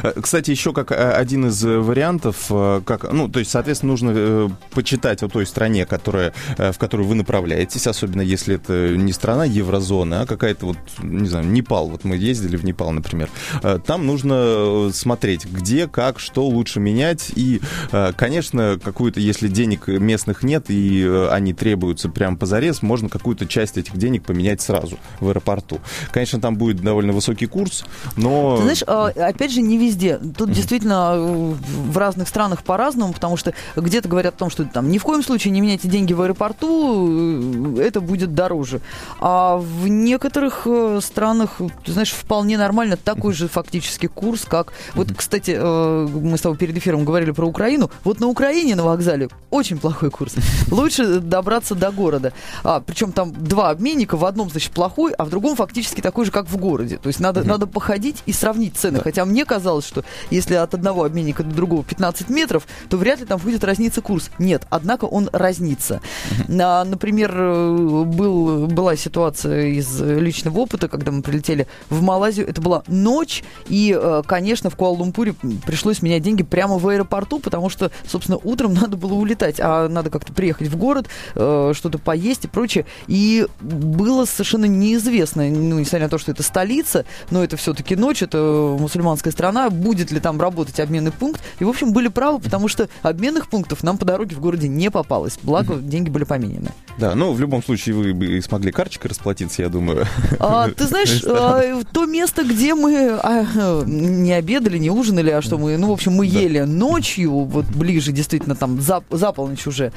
Э, 0.03 0.13
Кстати, 0.21 0.51
еще 0.51 0.73
как 0.73 0.93
э, 0.93 1.13
один 1.13 1.47
из 1.47 1.65
э, 1.65 1.79
вариантов, 1.79 2.47
э, 2.51 2.81
как, 2.85 3.13
ну, 3.13 3.29
то 3.29 3.39
есть, 3.39 3.51
соответственно, 3.51 3.93
нужно 3.93 4.13
э, 4.15 4.49
почитать 4.71 5.23
о 5.23 5.29
той 5.29 5.47
стране, 5.47 5.87
которая, 5.87 6.33
э, 6.59 6.73
в 6.73 6.79
которую 6.79 7.09
вы 7.09 7.15
направляетесь, 7.15 7.87
особенно 7.87 8.23
если 8.23 8.57
это 8.57 8.97
не 8.97 9.13
страна 9.13 9.45
еврозоны, 9.45 10.15
а 10.15 10.27
какая-то 10.27 10.67
вот, 10.67 10.76
не 11.03 11.29
знаю, 11.29 11.47
Непал. 11.47 11.89
Вот 11.89 12.05
мы 12.05 12.17
ездили 12.17 12.57
в 12.57 12.65
Непал, 12.65 12.91
например. 12.91 13.29
Э, 13.63 13.79
Там 13.85 14.07
нужно 14.07 14.35
э, 14.37 14.91
смотреть, 14.93 15.45
где, 15.45 15.87
как, 15.87 16.19
что 16.19 16.47
лучше 16.47 16.81
менять. 16.81 17.33
И, 17.35 17.61
э, 17.93 18.13
конечно, 18.17 18.79
какую-то, 18.83 19.21
если 19.21 19.49
денег 19.49 19.89
местных 19.89 20.43
нет 20.43 20.67
и 20.69 21.07
они 21.31 21.53
требуются 21.53 22.09
прям 22.09 22.37
позарез, 22.37 22.83
можно 22.83 23.09
какую-то 23.09 23.47
часть 23.47 23.77
этих 23.79 23.97
денег 23.97 24.25
поменять 24.25 24.61
сразу 24.61 24.99
в 25.21 25.29
аэропорту. 25.29 25.81
Конечно, 26.11 26.41
там 26.41 26.57
будет 26.57 26.81
довольно 26.81 27.13
высокий 27.13 27.47
курс, 27.47 27.85
но... 28.17 28.57
Ты 28.57 28.63
знаешь, 28.63 28.85
а, 28.87 29.07
опять 29.09 29.53
же, 29.53 29.63
не 29.63 29.79
везде. 29.79 30.19
Тут 30.19 30.51
действительно 30.51 31.17
в 31.17 31.97
разных 31.97 32.29
странах 32.29 32.63
по-разному, 32.63 33.13
потому 33.13 33.37
что 33.37 33.55
где-то 33.77 34.09
говорят 34.09 34.35
о 34.35 34.39
том, 34.39 34.51
что 34.51 34.65
там 34.65 34.91
ни 34.91 34.99
в 34.99 35.03
коем 35.03 35.23
случае 35.23 35.53
не 35.53 35.61
меняйте 35.61 35.89
деньги 35.89 36.13
в 36.13 36.21
аэропорту, 36.21 37.77
это 37.79 38.01
будет 38.01 38.35
дороже. 38.35 38.81
А 39.21 39.57
в 39.57 39.89
некоторых 39.89 40.66
э, 40.67 41.01
странах, 41.03 41.61
ты 41.85 41.93
знаешь, 41.93 42.11
вполне 42.11 42.59
нормально 42.59 42.97
такой 42.97 43.33
же 43.33 43.49
фактически 43.49 44.07
курс, 44.07 44.45
как... 44.45 44.73
Вот, 44.95 45.09
кстати, 45.15 45.57
э, 45.59 46.09
мы 46.09 46.37
с 46.37 46.41
тобой 46.41 46.59
перед 46.59 46.77
эфиром 46.77 47.05
говорили 47.05 47.31
про 47.31 47.47
Украину. 47.47 47.91
Вот 48.05 48.21
на 48.21 48.27
Украине 48.27 48.75
на 48.75 48.85
вокзале 48.85 49.29
очень 49.51 49.79
плохой 49.79 50.11
курс. 50.11 50.35
Лучше 50.71 51.21
добраться 51.21 51.75
до 51.75 51.91
города. 51.91 52.33
А, 52.65 52.81
причем 52.81 53.13
там 53.13 53.33
два 53.33 53.71
обменника, 53.71 54.17
в 54.17 54.25
одном, 54.25 54.51
значит, 54.51 54.73
плохой, 54.73 55.13
а 55.13 55.25
в 55.25 55.31
другом 55.31 55.57
фактически 55.57 56.01
такой 56.01 56.25
же, 56.25 56.33
как 56.33 56.49
в 56.49 56.57
городе. 56.57 56.99
То 56.99 57.09
есть 57.09 57.21
надо, 57.21 57.45
надо 57.45 57.67
походить 57.67 58.23
и 58.27 58.33
сравнить 58.33 58.77
цены. 58.77 59.01
Хотя 59.01 59.25
мне 59.25 59.45
казалось, 59.45 59.87
что 59.87 60.05
если 60.31 60.55
от 60.55 60.75
одного 60.75 61.05
обменника 61.05 61.43
до 61.43 61.55
другого 61.55 61.85
15 61.85 62.29
метров, 62.31 62.67
то 62.89 62.97
вряд 62.97 63.21
ли 63.21 63.27
там 63.27 63.39
будет 63.39 63.63
разниться 63.65 64.01
курс. 64.01 64.31
Нет, 64.39 64.67
однако 64.71 65.05
он 65.05 65.29
разнится. 65.33 66.01
А, 66.49 66.85
например, 66.85 67.33
э, 67.37 68.05
был, 68.05 68.67
была 68.67 68.97
ситуация 68.97 69.67
из 69.69 70.01
личного 70.01 70.56
опыта, 70.57 70.89
когда 70.89 71.13
мы 71.13 71.23
прилетели 71.23 71.67
в 71.91 72.03
Малайзию. 72.03 72.49
Это 72.49 72.61
была 72.61 72.83
ночь, 72.89 73.45
и, 73.69 73.97
э, 73.99 74.23
конечно, 74.27 74.71
в 74.71 74.77
Куала-Лумпуре 74.77 75.35
пришлось 75.65 76.03
менять 76.03 76.23
деньги 76.23 76.43
прямо 76.43 76.79
в 76.79 76.89
аэропорту, 76.89 77.39
потому 77.39 77.69
что, 77.69 77.91
собственно, 78.07 78.39
утром 78.43 78.75
надо 78.81 78.97
было 78.97 79.15
улетать, 79.15 79.57
а 79.61 79.89
надо 79.89 80.11
как-то 80.11 80.33
приехать 80.33 80.69
в 80.69 80.77
город, 80.77 81.09
э, 81.35 81.73
что-то 81.75 81.99
поесть 81.99 82.45
и 82.45 82.49
прочее. 82.49 82.87
И 83.07 83.47
было 83.61 84.25
совершенно 84.25 84.67
неизвестно, 84.67 85.49
ну, 85.49 85.79
несмотря 85.79 86.07
на 86.07 86.11
то, 86.11 86.19
что 86.19 86.33
это 86.33 86.43
столица, 86.43 87.05
но 87.31 87.43
это 87.43 87.57
все-таки 87.57 87.97
ночь, 87.97 88.23
это 88.23 88.77
мусульманская 88.79 89.33
страна, 89.33 89.71
будет 89.71 90.11
ли 90.11 90.21
там 90.21 90.41
работать 90.41 90.81
обменный 90.81 91.13
пункт. 91.13 91.43
И, 91.59 91.65
в 91.65 91.69
общем, 91.69 91.93
были 91.93 92.09
правы, 92.09 92.41
потому 92.41 92.69
что 92.69 92.89
обменных 93.03 93.49
пунктов 93.49 93.83
нам 93.83 93.99
по 93.99 94.05
дороге 94.05 94.37
в 94.37 94.41
городе 94.41 94.69
не 94.69 94.91
попалось. 94.91 95.39
Благо, 95.43 95.77
деньги 95.77 96.11
были 96.11 96.25
поменены. 96.25 96.71
Да, 96.99 97.15
ну, 97.15 97.33
в 97.33 97.41
любом 97.41 97.63
случае, 97.63 97.95
вы 97.95 98.15
бы 98.15 98.41
смогли 98.41 98.73
карточкой 98.73 99.11
расплатиться, 99.11 99.63
я 99.63 99.69
думаю. 99.69 100.07
А, 100.47 100.71
ты 100.71 100.87
знаешь, 100.87 101.23
а, 101.27 101.83
то 101.93 102.07
место, 102.07 102.45
где 102.45 102.75
мы 102.75 103.19
а, 103.23 103.45
не 103.85 104.33
обедали, 104.33 104.79
не 104.79 104.91
ужинали, 104.91 105.31
а 105.31 105.43
что 105.43 105.59
мы, 105.59 105.77
ну, 105.77 105.89
в 105.89 105.93
общем, 105.93 106.13
мы 106.13 106.27
ели 106.27 106.61
ночью, 106.61 107.33
вот 107.33 107.67
ближе, 107.67 108.13
действительно, 108.13 108.55
там, 108.55 108.81
за, 108.81 109.03
за 109.11 109.33
полночь 109.33 109.67
уже, 109.67 109.93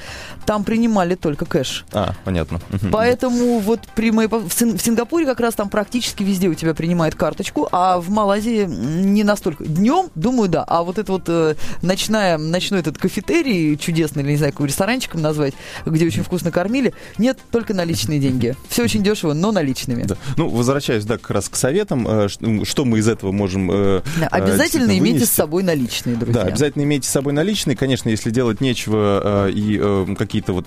там 0.46 0.64
принимали 0.64 1.16
только 1.16 1.46
кэш. 1.46 1.86
А, 1.92 2.14
понятно. 2.24 2.60
Поэтому 2.92 3.60
вот 3.60 3.82
при 3.96 4.12
моей, 4.12 4.30
в, 4.30 4.52
Син- 4.52 4.78
в 4.78 4.82
Сингапуре 4.82 5.26
как 5.26 5.40
раз 5.40 5.54
там 5.56 5.70
практически 5.70 6.24
везде 6.24 6.48
у 6.48 6.54
тебя 6.54 6.74
принимают 6.74 7.16
карточку, 7.16 7.68
а 7.72 8.00
в 8.00 8.10
Малайзии 8.10 8.66
не 8.66 9.24
настолько. 9.24 9.66
Днем, 9.66 10.10
думаю, 10.16 10.50
да, 10.50 10.64
а 10.64 10.84
вот 10.84 10.98
это 10.98 11.12
вот 11.12 11.24
э, 11.28 11.56
ночная, 11.82 12.38
ночной 12.38 12.80
этот 12.82 12.98
кафетерий 12.98 13.78
чудесный, 13.78 14.24
или 14.24 14.32
не 14.32 14.38
знаю, 14.38 14.54
какой 14.54 14.68
ресторанчиком 14.68 15.22
назвать, 15.22 15.54
где 15.86 16.06
очень 16.06 16.24
вкусно 16.24 16.52
кормили, 16.52 16.94
нет, 17.18 17.38
только 17.52 17.74
наличные 17.74 18.20
деньги. 18.20 18.56
Все 18.70 18.84
очень 18.84 19.04
дешево, 19.04 19.34
но 19.34 19.52
наличными. 19.52 20.04
Да. 20.04 20.18
Ну, 20.40 20.48
возвращаясь, 20.48 21.04
да, 21.04 21.18
как 21.18 21.32
раз 21.32 21.50
к 21.50 21.58
советам, 21.58 22.08
э, 22.08 22.30
что 22.64 22.86
мы 22.86 23.00
из 23.00 23.10
этого 23.10 23.34
можем... 23.34 23.70
э, 23.74 24.02
Да, 24.22 24.28
э, 24.28 24.42
Обязательно 24.42 24.98
имейте 24.98 25.26
с 25.26 25.32
собой 25.32 25.64
наличные, 25.64 26.16
друзья. 26.16 26.44
Да, 26.44 26.48
обязательно 26.48 26.84
имейте 26.84 27.10
с 27.10 27.12
собой 27.12 27.34
наличные. 27.34 27.76
Конечно, 27.76 28.08
если 28.08 28.30
делать 28.30 28.62
нечего 28.62 29.50
и 29.50 30.16
какие-то 30.16 30.54
вот 30.54 30.66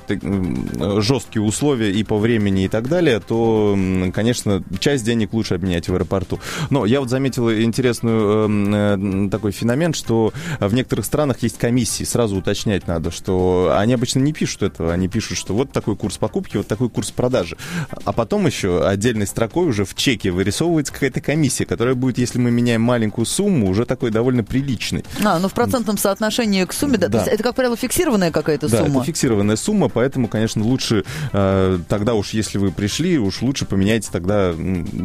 жесткие 1.02 1.43
условия 1.43 1.91
и 1.91 2.05
по 2.05 2.19
времени 2.19 2.64
и 2.64 2.69
так 2.69 2.87
далее, 2.87 3.19
то, 3.21 3.75
конечно, 4.12 4.62
часть 4.79 5.07
денег 5.07 5.33
лучше 5.33 5.55
обменять 5.55 5.88
в 5.88 5.95
аэропорту. 5.95 6.38
Но 6.69 6.85
я 6.85 7.00
вот 7.00 7.09
заметил 7.09 7.50
интересную 7.50 9.31
такой 9.31 9.52
феномен, 9.52 9.95
что 9.95 10.35
в 10.61 10.75
некоторых 10.75 11.07
странах 11.07 11.43
есть 11.43 11.57
комиссии. 11.57 12.05
Сразу 12.05 12.37
уточнять 12.37 12.87
надо, 12.87 13.11
что 13.11 13.75
они 13.75 13.95
обычно 13.95 14.19
не 14.19 14.35
пишут 14.35 14.64
этого, 14.64 14.93
они 14.93 15.09
пишут, 15.09 15.38
что 15.38 15.55
вот 15.55 15.73
такой 15.73 15.97
курс 15.97 16.19
покупки, 16.19 16.59
вот 16.59 16.67
такой 16.67 16.91
курс 16.91 17.11
продажи. 17.11 17.57
А 18.05 18.12
потом 18.12 18.47
еще 18.47 18.87
отдельной 18.87 19.26
строкой 19.26 19.62
уже 19.66 19.85
в 19.85 19.95
чеке 19.95 20.31
вырисовывается 20.31 20.92
какая-то 20.92 21.21
комиссия, 21.21 21.64
которая 21.64 21.95
будет, 21.95 22.19
если 22.19 22.38
мы 22.38 22.50
меняем 22.50 22.83
маленькую 22.83 23.26
сумму, 23.26 23.69
уже 23.69 23.85
такой 23.85 24.11
довольно 24.11 24.45
приличной. 24.45 25.04
А, 25.25 25.38
ну 25.38 25.49
в 25.49 25.52
процентном 25.52 25.99
соотношении 25.99 26.64
к 26.64 26.73
сумме, 26.73 26.99
да. 26.99 27.09
Да. 27.09 27.25
Это, 27.26 27.42
как 27.42 27.54
правило, 27.54 27.76
фиксированная 27.76 28.31
какая-то 28.31 28.69
Да, 28.69 28.78
сумма. 28.85 28.97
это 29.00 29.07
фиксированная 29.07 29.57
сумма, 29.57 29.88
поэтому, 29.88 30.28
конечно, 30.28 30.62
лучше 30.62 31.04
э, 31.33 31.78
тогда 31.88 32.14
уж, 32.14 32.31
если 32.31 32.59
вы 32.59 32.71
пришли, 32.71 33.19
уж 33.19 33.42
лучше 33.42 33.64
поменяйте 33.66 34.09
тогда 34.12 34.54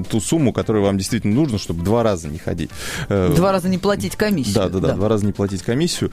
ту 0.09 0.19
сумму, 0.21 0.53
которая 0.53 0.83
вам 0.83 0.97
действительно 0.97 1.35
нужна, 1.35 1.57
чтобы 1.57 1.83
два 1.83 2.03
раза 2.03 2.27
не 2.27 2.37
ходить. 2.37 2.69
Э, 3.09 3.33
Два 3.35 3.51
раза 3.51 3.69
не 3.69 3.77
платить 3.77 4.15
комиссию. 4.15 4.55
Да, 4.55 4.69
да, 4.69 4.79
да, 4.79 4.93
два 4.93 5.09
раза 5.09 5.25
не 5.25 5.31
платить 5.33 5.61
комиссию. 5.63 6.11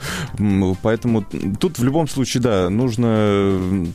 Поэтому 0.81 1.23
тут 1.59 1.79
в 1.79 1.83
любом 1.83 2.07
случае, 2.07 2.41
да, 2.43 2.69
нужно 2.69 3.87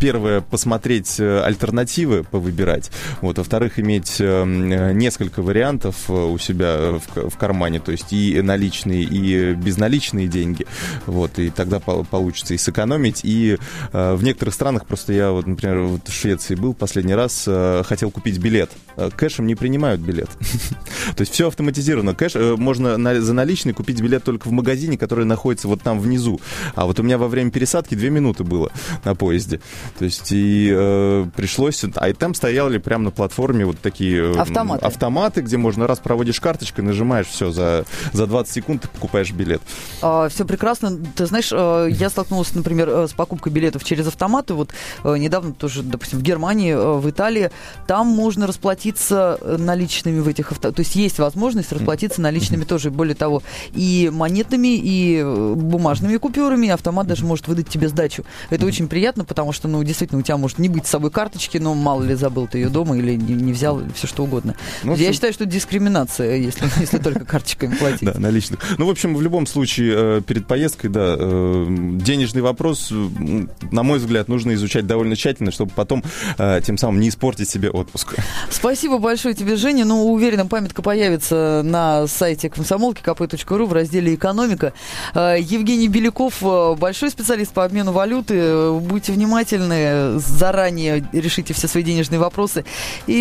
первое 0.00 0.40
посмотреть 0.40 1.18
э, 1.18 1.40
альтернативы, 1.42 2.24
повыбирать. 2.24 2.90
Вот, 3.20 3.38
во-вторых, 3.62 3.78
иметь 3.78 4.20
э, 4.20 4.24
м, 4.24 4.98
несколько 4.98 5.40
вариантов 5.40 5.94
э, 6.08 6.12
у 6.12 6.36
себя 6.38 6.74
э, 6.78 6.98
в, 7.14 7.36
кармане, 7.36 7.78
то 7.78 7.92
есть 7.92 8.12
и 8.12 8.40
наличные, 8.42 9.02
и 9.04 9.54
безналичные 9.54 10.26
деньги. 10.26 10.66
Вот, 11.06 11.38
и 11.38 11.50
тогда 11.50 11.78
пол- 11.78 12.04
получится 12.04 12.54
и 12.54 12.58
сэкономить. 12.58 13.20
И 13.22 13.58
э, 13.92 14.14
в 14.14 14.22
некоторых 14.24 14.54
странах, 14.54 14.86
просто 14.86 15.12
я, 15.12 15.30
вот, 15.30 15.46
например, 15.46 15.80
вот 15.80 16.08
в 16.08 16.12
Швеции 16.12 16.56
был 16.56 16.74
последний 16.74 17.14
раз, 17.14 17.44
э, 17.46 17.82
хотел 17.84 18.10
купить 18.10 18.38
билет. 18.38 18.70
Э, 18.96 19.10
Кэшем 19.14 19.46
не 19.46 19.54
принимают 19.54 20.00
билет. 20.00 20.30
То 21.16 21.20
есть 21.20 21.32
все 21.32 21.46
автоматизировано. 21.46 22.14
Кэш 22.14 22.32
э, 22.34 22.56
можно 22.56 23.20
за 23.20 23.32
наличный 23.32 23.74
купить 23.74 24.00
билет 24.00 24.24
только 24.24 24.48
в 24.48 24.52
магазине, 24.52 24.98
который 24.98 25.24
находится 25.24 25.68
вот 25.68 25.82
там 25.82 26.00
внизу. 26.00 26.40
А 26.74 26.86
вот 26.86 26.98
у 26.98 27.02
меня 27.02 27.16
во 27.16 27.28
время 27.28 27.50
пересадки 27.50 27.94
две 27.94 28.10
минуты 28.10 28.42
было 28.42 28.72
на 29.04 29.14
поезде. 29.14 29.60
То 29.98 30.04
есть 30.04 30.32
и 30.32 30.70
э, 30.72 31.26
пришлось... 31.36 31.84
А 31.94 32.08
и 32.08 32.12
там 32.12 32.34
стояли 32.34 32.78
прямо 32.78 33.04
на 33.04 33.10
платформе 33.10 33.51
вот 33.64 33.78
такие... 33.80 34.34
э, 34.34 34.38
Автоматы. 34.38 34.84
Автоматы, 34.86 35.40
где 35.42 35.56
можно 35.56 35.86
раз 35.86 35.98
проводишь 35.98 36.40
карточкой, 36.40 36.84
нажимаешь, 36.84 37.26
все, 37.26 37.50
за, 37.50 37.84
за 38.12 38.26
20 38.26 38.52
секунд 38.52 38.82
ты 38.82 38.88
покупаешь 38.88 39.30
билет. 39.32 39.62
все 39.98 40.44
прекрасно. 40.44 40.98
Ты 41.14 41.26
знаешь, 41.26 41.50
э, 41.52 41.88
я 41.90 42.10
столкнулась, 42.10 42.54
например, 42.54 42.88
э, 42.88 43.08
с 43.08 43.12
покупкой 43.12 43.52
билетов 43.52 43.84
через 43.84 44.06
автоматы. 44.06 44.54
Вот 44.54 44.70
недавно 45.04 45.52
тоже, 45.52 45.82
допустим, 45.82 46.18
в 46.18 46.22
Германии, 46.22 46.74
в 46.74 47.08
Италии. 47.08 47.50
Там 47.86 48.06
можно 48.08 48.46
расплатиться 48.46 49.38
наличными 49.58 50.20
в 50.20 50.28
этих 50.28 50.52
автоматах. 50.52 50.76
То 50.76 50.80
есть 50.80 50.96
есть 50.96 51.18
возможность 51.18 51.72
расплатиться 51.72 52.20
наличными 52.20 52.64
тоже. 52.64 52.90
Более 52.90 53.14
того, 53.14 53.42
и 53.74 54.10
монетными, 54.12 54.76
и 54.76 55.22
бумажными 55.22 56.16
купюрами. 56.16 56.68
Автомат 56.68 57.06
даже 57.06 57.24
может 57.24 57.48
выдать 57.48 57.68
тебе 57.68 57.88
сдачу. 57.88 58.24
Это 58.50 58.66
очень 58.66 58.88
приятно, 58.88 59.24
потому 59.24 59.52
что, 59.52 59.68
ну, 59.68 59.82
действительно, 59.82 60.20
у 60.20 60.22
тебя 60.22 60.36
может 60.36 60.58
не 60.58 60.68
быть 60.68 60.86
с 60.86 60.90
собой 60.90 61.10
карточки, 61.10 61.58
но 61.58 61.74
мало 61.74 62.02
ли 62.02 62.14
забыл 62.14 62.46
ты 62.46 62.58
ее 62.58 62.68
дома 62.68 62.96
или 62.96 63.14
не, 63.16 63.34
не 63.42 63.52
взял, 63.52 63.82
все 63.94 64.06
что 64.06 64.24
угодно. 64.24 64.54
Ну, 64.82 64.92
я 64.92 64.96
всё- 64.96 65.12
считаю, 65.12 65.32
что 65.32 65.44
дискриминация, 65.46 66.36
если, 66.36 66.68
если 66.80 66.98
только 66.98 67.24
карточками 67.24 67.74
платить. 67.74 68.02
Да, 68.02 68.18
наличных. 68.18 68.60
Ну, 68.78 68.86
в 68.86 68.90
общем, 68.90 69.14
в 69.14 69.22
любом 69.22 69.46
случае, 69.46 69.94
э, 70.18 70.20
перед 70.26 70.46
поездкой, 70.46 70.90
да, 70.90 71.16
э, 71.18 71.66
денежный 71.68 72.42
вопрос, 72.42 72.90
на 72.90 73.82
мой 73.82 73.98
взгляд, 73.98 74.28
нужно 74.28 74.54
изучать 74.54 74.86
довольно 74.86 75.16
тщательно, 75.16 75.50
чтобы 75.50 75.72
потом 75.74 76.02
э, 76.38 76.60
тем 76.64 76.78
самым 76.78 77.00
не 77.00 77.08
испортить 77.08 77.48
себе 77.48 77.70
отпуск. 77.70 78.14
Спасибо 78.50 78.98
большое 78.98 79.34
тебе, 79.34 79.56
Женя. 79.56 79.84
Ну, 79.84 80.12
уверена, 80.12 80.46
памятка 80.46 80.82
появится 80.82 81.62
на 81.64 82.06
сайте 82.06 82.48
комсомолки 82.50 83.02
kp.ру 83.02 83.66
в 83.66 83.72
разделе 83.72 84.14
«Экономика». 84.14 84.72
Евгений 85.14 85.88
Беляков, 85.88 86.42
большой 86.78 87.10
специалист 87.10 87.52
по 87.52 87.64
обмену 87.64 87.92
валюты. 87.92 88.70
Будьте 88.72 89.12
внимательны, 89.12 90.18
заранее 90.18 91.06
решите 91.12 91.54
все 91.54 91.68
свои 91.68 91.82
денежные 91.82 92.18
вопросы. 92.18 92.64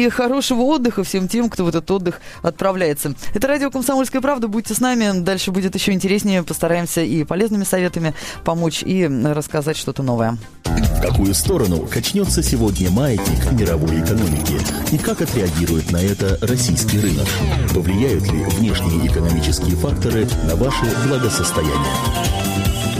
И 0.01 0.09
хорошего 0.09 0.61
отдыха 0.61 1.03
всем 1.03 1.27
тем, 1.27 1.47
кто 1.47 1.63
в 1.63 1.67
этот 1.67 1.91
отдых 1.91 2.21
отправляется. 2.41 3.13
Это 3.35 3.47
радио 3.47 3.69
«Комсомольская 3.69 4.19
правда». 4.19 4.47
Будьте 4.47 4.73
с 4.73 4.79
нами. 4.79 5.21
Дальше 5.21 5.51
будет 5.51 5.75
еще 5.75 5.91
интереснее. 5.91 6.41
Постараемся 6.41 7.01
и 7.01 7.23
полезными 7.23 7.65
советами 7.65 8.15
помочь, 8.43 8.81
и 8.81 9.05
рассказать 9.05 9.77
что-то 9.77 10.01
новое. 10.01 10.39
В 10.65 11.01
какую 11.01 11.35
сторону 11.35 11.85
качнется 11.85 12.41
сегодня 12.41 12.89
маятник 12.89 13.51
мировой 13.51 14.01
экономики? 14.01 14.59
И 14.91 14.97
как 14.97 15.21
отреагирует 15.21 15.91
на 15.91 15.97
это 15.97 16.39
российский 16.41 16.99
рынок? 16.99 17.27
Повлияют 17.75 18.23
ли 18.31 18.43
внешние 18.45 19.05
экономические 19.05 19.75
факторы 19.75 20.27
на 20.47 20.55
ваше 20.55 20.85
благосостояние? 21.07 21.95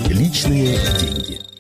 Личные 0.06 0.78
деньги. 1.00 1.51